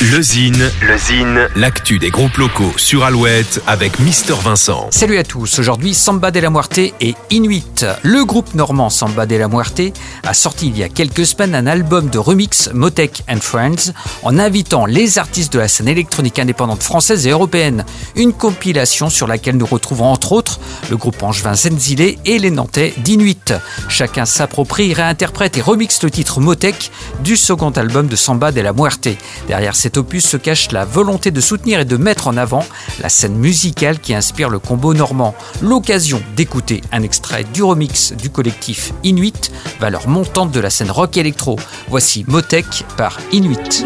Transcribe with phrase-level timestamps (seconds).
[0.00, 4.86] Le Zine, le Zine, l'actu des groupes locaux sur Alouette avec Mister Vincent.
[4.92, 7.84] Salut à tous, aujourd'hui Samba de la Muerte et Inuit.
[8.04, 9.82] Le groupe normand Samba de la Muerte
[10.22, 13.92] a sorti il y a quelques semaines un album de remix Motec and Friends
[14.22, 17.84] en invitant les artistes de la scène électronique indépendante française et européenne.
[18.14, 20.60] Une compilation sur laquelle nous retrouvons entre autres
[20.90, 23.52] le groupe angevin Zenzile et les Nantais d'Inuit.
[23.88, 26.92] Chacun s'approprie, réinterprète et remixe le titre Motec
[27.24, 29.08] du second album de Samba de la Muerte.
[29.48, 32.62] Derrière cet opus se cache la volonté de soutenir et de mettre en avant
[33.00, 35.34] la scène musicale qui inspire le combo normand.
[35.62, 41.16] L'occasion d'écouter un extrait du remix du collectif Inuit, valeur montante de la scène rock
[41.16, 41.58] électro.
[41.88, 43.82] Voici Motec par Inuit.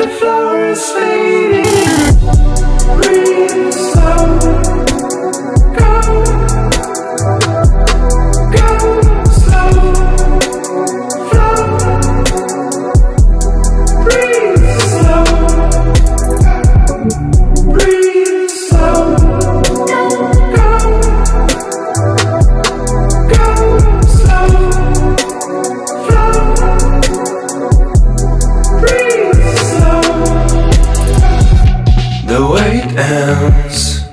[32.40, 34.08] Wait ends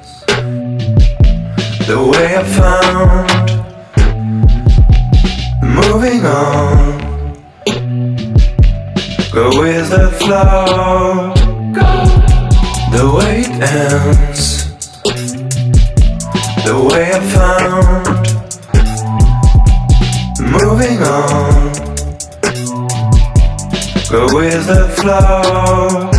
[1.88, 3.30] the way I found
[5.64, 7.00] moving on.
[9.32, 11.34] Go with the flow.
[12.92, 14.42] The wait ends
[16.66, 18.06] the way I found
[20.52, 21.72] moving on.
[24.10, 26.19] Go with the flow.